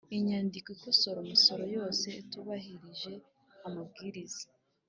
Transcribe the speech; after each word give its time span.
Inyandiko 0.17 0.67
ikosora 0.75 1.19
umusoro 1.21 1.63
yose 1.75 2.07
itubahirije 2.21 3.13
amabwiriza 3.67 4.45